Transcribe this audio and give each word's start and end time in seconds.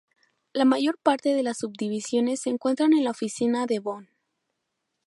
La 0.51 0.65
mayor 0.65 0.97
parte 0.97 1.35
de 1.35 1.43
las 1.43 1.59
subdivisiones 1.59 2.41
se 2.41 2.49
encuentran 2.49 2.91
en 2.93 3.03
la 3.03 3.11
oficina 3.11 3.67
de 3.67 3.77
Bonn. 3.77 4.09